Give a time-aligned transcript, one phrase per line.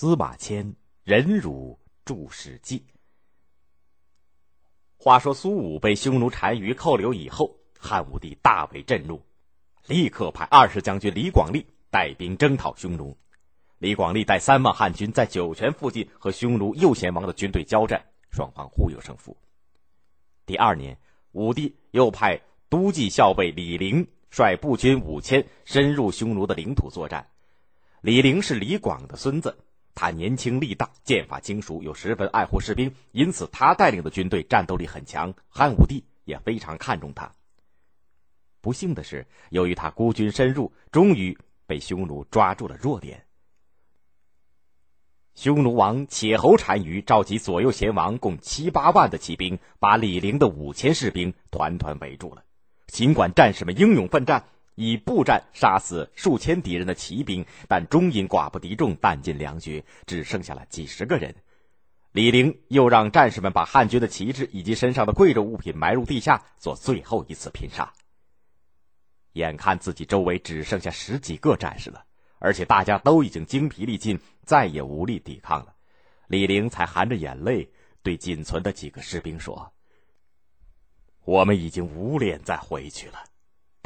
[0.00, 2.86] 司马迁忍辱著史记。
[4.96, 9.20] 话说苏武被匈奴单于扣留以后，汉武帝大为震怒，
[9.88, 13.18] 立刻派二十将军李广利带兵征讨匈奴。
[13.78, 19.36] 李广利带三万汉军在酒泉附近和匈奴右贤王的军队交战，双方互有胜负。
[20.46, 20.96] 第二年，
[21.32, 27.28] 武帝又派都记校尉李陵率步军五千深入匈奴的领土作战。
[28.00, 29.58] 李陵是李广的孙子，
[29.94, 35.34] 他年轻力大，剑法精熟，又十分爱护士兵，因此他带领的军队战斗力很强。
[35.48, 37.34] 汉武帝也非常看重他。
[38.60, 43.24] 不幸的是，由于他孤军深入，终于被匈奴抓住了弱点。
[45.34, 52.42] 匈奴王且侯单于召集左右贤王共七八万的骑兵，把李陵的五千士兵团团围住了。
[52.88, 54.48] 尽管战士们英勇奋战，
[54.80, 61.34] 以步战杀死数千敌人的骑兵，但终因寡不敌众，弹尽粮绝，只剩下了几十个人。
[62.12, 67.92] 李陵又让战士们把汉军的旗帜以及身上的贵重物品埋入地下，做最后一次拼杀。
[69.32, 72.04] 眼看自己周围只剩下十几个战士了。
[72.38, 75.74] 而且大家都已经精疲力尽，再也无力抵抗了。
[76.28, 77.68] 李陵才含着眼泪
[78.00, 79.72] 对仅存的几个士兵说
[81.26, 83.24] ：“我们已经无脸再回去了，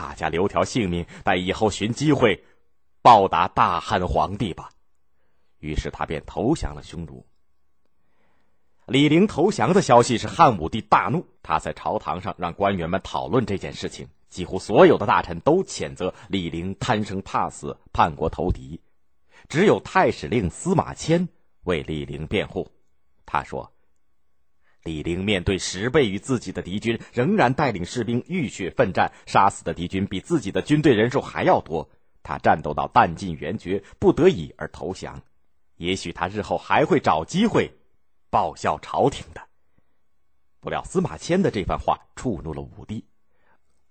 [0.00, 2.42] 大家留条性命，待以后寻机会
[3.02, 4.70] 报答大汉皇帝吧。”
[5.60, 7.26] 于是他便投降了匈奴。
[8.86, 14.08] 李陵投降的消息是汉武帝大怒，他在朝堂上让官员们讨论这件事情。
[14.30, 18.80] 几乎所有的大臣都谴责李陵贪生怕死、叛国投敌，
[19.48, 21.28] 只有太史令司马迁
[21.64, 22.70] 为李陵辩护。
[23.26, 23.70] 他说
[24.82, 31.90] ：“李陵面对十倍于自己的敌军，仍然带领士兵浴血奋战，杀死的敌军比自己的军队人数还要多。
[32.22, 35.22] 他战斗到弹尽援绝，不得已而投降。
[35.76, 37.72] 也许他日后还会找机会
[38.30, 39.42] 报效朝廷的。”
[40.60, 43.04] 不料司马迁的这番话触怒了武帝。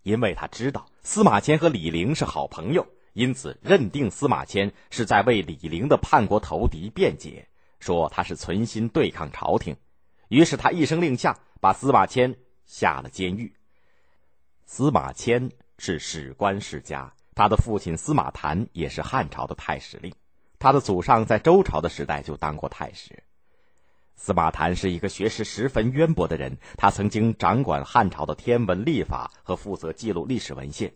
[0.03, 7.47] 因为他知道司马迁和李陵是好朋友，因此认定司马迁是在为李陵的叛国投敌辩解，
[7.79, 9.75] 说他是存心对抗朝廷。
[10.29, 12.35] 于是他一声令下，把司马迁
[12.65, 13.51] 下了监狱。
[14.65, 20.13] 司马迁是史官世家，他的父亲司马谈也是汉朝的太史令，
[20.59, 23.23] 他的祖上在周朝的时代就当过太史。
[24.15, 30.93] 司马谈是一个学识十分渊博的人，他曾经掌管汉朝的天文历法和负责记录历史文献。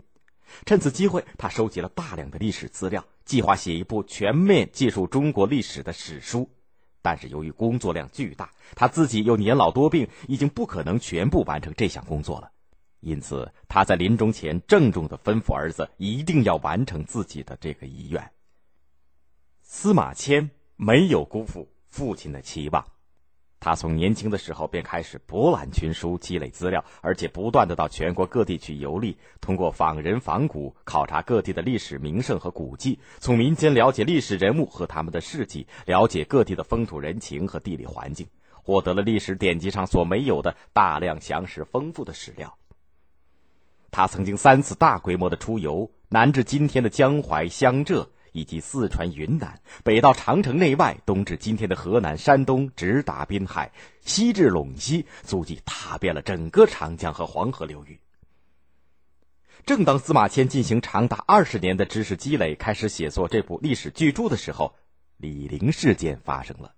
[0.65, 6.47] 趁此机会，他收集了大量的历史资料，计划写一部全面记述中国历史的史书。
[7.03, 12.49] 但是由于工作量巨大，他自己又年老多病，已经不可能全部完成这项工作了。
[13.01, 18.31] 因此，他在临终前郑重的吩咐儿子，一定要完成自己的这个遗愿。
[19.61, 22.87] 司马迁没有辜负父亲的期望。
[23.63, 42.53] 他从年轻的时候便开始博览群书，积累资料，而且不断的到全国各地去游历，通过访人访古，考察各地的历史名胜和古迹，从民间了解历史人物和他们的事迹，了解各地的风土人情和地理环境，获得了历史典籍上所没有的大量详实丰富的史料。
[43.91, 48.09] 他曾经三次大规模的出游，南至今天的江淮、湘浙。
[48.33, 53.71] 以及四川、云南，北到长城内外，东至今天的河南、山东，直达滨海，
[54.01, 57.99] 西至陇西，足迹踏遍了整个长江和黄河流域。
[59.65, 64.75] 正当司马迁进行长达二十年的知识积累，开始写作这部历史巨著的时候，
[65.15, 66.73] 李陵事件发生了。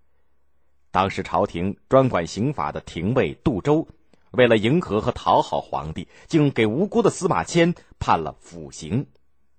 [0.91, 3.87] 当时朝廷专管刑法的廷尉杜周，
[4.31, 9.07] 为了迎合和讨好皇帝，竟给无辜的司马迁判了腐刑。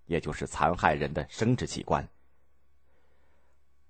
[0.07, 2.09] 也就是残害人的生殖器官。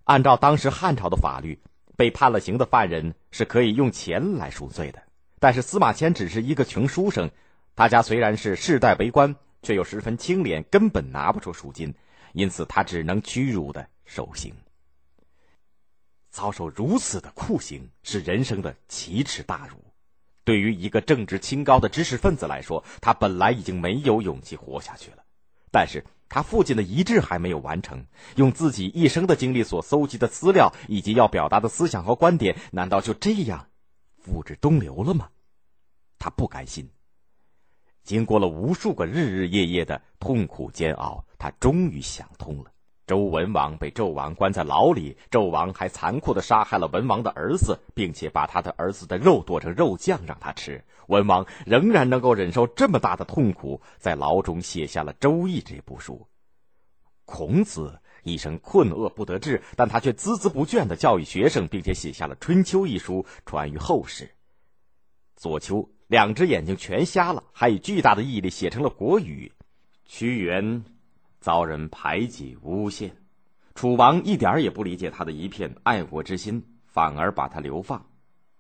[0.05, 1.61] 按照当时汉朝的法律，
[1.97, 5.03] 被判了刑的犯人是可以用钱来赎罪的。
[5.39, 7.31] 但是司马迁只是一个穷书生，
[7.75, 11.95] 他家虽然是世代为官，却又十分清廉，根本拿不出赎金，
[12.33, 14.55] 因此他只能屈辱的受刑。
[16.31, 19.77] 遭受如此的酷刑，是人生的奇耻大辱。
[20.45, 25.25] 对于一个正直清高的知识分子来说，他本来已经没有勇气活下去了。
[25.73, 33.69] 但是他父亲的遗志还没有完成，用自己一生的经历所搜集的资料以及要表达的思想和观点，难道就这样
[34.19, 35.29] 付之东流了吗？
[36.19, 36.91] 他不甘心。
[38.03, 42.73] 经过了无数个日日夜夜的痛苦煎熬，他终于想通了。
[43.07, 50.85] 周文王被纣王关在牢里，纣王还残酷的杀害了文王的儿子，并且把他的儿子的肉剁成肉酱让他吃。
[51.07, 56.27] 文王仍然能够忍受这么大的痛苦，在牢中写下了《周易》这部书。
[57.25, 64.33] 孔子一生困厄不得志，但他却孜孜不倦地教育学生，并且写下了《春秋》一书，传于后世。
[65.37, 69.53] 左丘两只眼睛全瞎了，还以巨大的毅力写成了《国语》。
[70.09, 70.85] 屈原
[71.47, 73.17] 遭人排挤诬陷，
[73.77, 78.05] 楚王一点也不理解他的一片爱国之心，反而把他流放。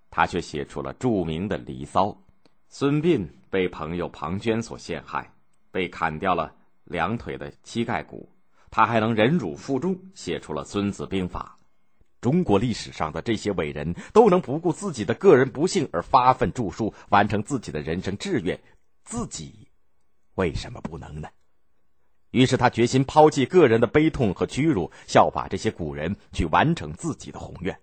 [0.08, 2.06] 他却写出了著名的《离骚》。
[2.68, 5.28] 孙膑被朋友庞涓所陷害，
[5.72, 6.54] 被砍掉了
[6.84, 8.28] 两腿的膝盖骨，
[8.70, 11.58] 他还能忍辱负重，写出了《孙子兵法》。
[12.20, 18.56] 中国历史上的这些伟人都能不顾自己的个人不幸而发奋著书，完成自己的人生志愿，
[19.02, 19.66] 自己
[20.36, 21.28] 为什么不能呢？
[22.36, 27.78] 于是他决心抛弃个人的悲痛和屈辱，效法这些古人去完成自己的宏愿。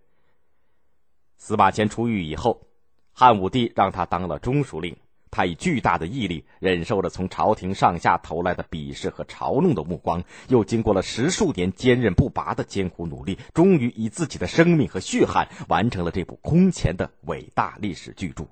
[1.37, 2.67] 司马迁出狱以后，
[3.13, 4.95] 汉武帝让他当了中书令。
[5.31, 18.45] 他以巨大的毅力忍受着从朝廷上下投来的鄙视和嘲弄的目光，又经过了十数年坚韧不拔的艰苦努力，终于以自己的生命和血汗完成了这部空前的伟大历史巨著。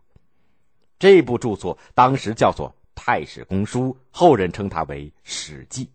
[0.97, 5.85] 这部著作当时叫做《太史公书》，后人称它为《史记》。《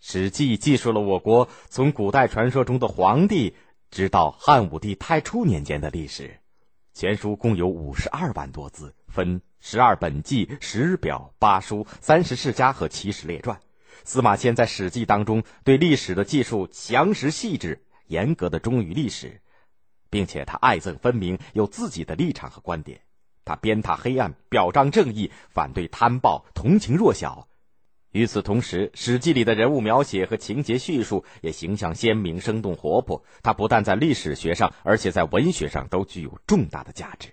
[0.00, 3.54] 史记》记述了我国从古代传说中的皇帝，
[3.90, 6.40] 直到汉武帝太初年间的历史。
[6.92, 9.40] 全书共有五十二万多字，分。
[9.66, 13.58] 十二本纪、十表、八书、三十世家和七十列传，
[14.04, 19.40] 司马迁在《史记》当中对历史的记述详实细致，严格的忠于历史，
[20.10, 23.00] 并且他爱憎分明，有自己的立场和观点。
[23.44, 27.46] 他鞭挞黑暗，表彰正义，反对贪暴，同情弱小。
[28.12, 33.24] 与此同时，《史记》里的人物描写和情节叙述也形象鲜明、生动活泼。
[33.42, 37.28] 它不但在历史学上，而且在文学上都具有重大的价值。